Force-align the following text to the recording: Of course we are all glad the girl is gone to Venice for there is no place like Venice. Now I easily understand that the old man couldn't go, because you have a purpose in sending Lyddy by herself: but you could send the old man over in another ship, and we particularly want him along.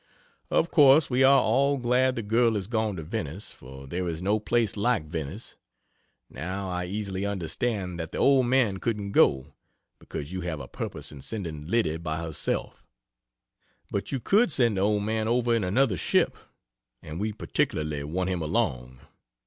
Of 0.49 0.71
course 0.71 1.11
we 1.11 1.23
are 1.23 1.39
all 1.41 1.77
glad 1.77 2.15
the 2.15 2.23
girl 2.23 2.55
is 2.57 2.65
gone 2.65 2.95
to 2.95 3.03
Venice 3.03 3.51
for 3.51 3.85
there 3.85 4.09
is 4.09 4.19
no 4.19 4.39
place 4.39 4.75
like 4.75 5.05
Venice. 5.05 5.57
Now 6.27 6.71
I 6.71 6.85
easily 6.85 7.23
understand 7.23 7.99
that 7.99 8.11
the 8.11 8.17
old 8.17 8.47
man 8.47 8.79
couldn't 8.79 9.11
go, 9.11 9.53
because 9.99 10.31
you 10.31 10.41
have 10.41 10.59
a 10.59 10.67
purpose 10.67 11.11
in 11.11 11.21
sending 11.21 11.67
Lyddy 11.67 11.97
by 11.97 12.17
herself: 12.19 12.83
but 13.91 14.11
you 14.11 14.19
could 14.19 14.51
send 14.51 14.77
the 14.77 14.81
old 14.81 15.03
man 15.03 15.27
over 15.27 15.53
in 15.53 15.63
another 15.63 15.97
ship, 15.97 16.35
and 17.03 17.19
we 17.19 17.31
particularly 17.31 18.03
want 18.03 18.27
him 18.31 18.41
along. 18.41 19.01